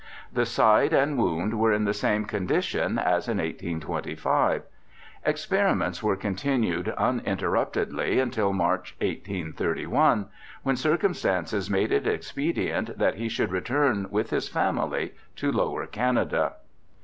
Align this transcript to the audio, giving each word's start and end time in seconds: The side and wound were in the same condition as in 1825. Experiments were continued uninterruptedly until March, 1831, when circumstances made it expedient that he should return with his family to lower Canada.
The 0.33 0.47
side 0.47 0.93
and 0.93 1.15
wound 1.15 1.59
were 1.59 1.71
in 1.71 1.83
the 1.85 1.93
same 1.93 2.25
condition 2.25 2.97
as 2.97 3.27
in 3.27 3.37
1825. 3.37 4.63
Experiments 5.23 6.01
were 6.01 6.15
continued 6.15 6.89
uninterruptedly 6.97 8.19
until 8.19 8.51
March, 8.51 8.95
1831, 8.99 10.25
when 10.63 10.75
circumstances 10.75 11.69
made 11.69 11.91
it 11.91 12.07
expedient 12.07 12.97
that 12.97 13.17
he 13.17 13.29
should 13.29 13.51
return 13.51 14.07
with 14.09 14.31
his 14.31 14.49
family 14.49 15.13
to 15.35 15.51
lower 15.51 15.85
Canada. 15.85 16.53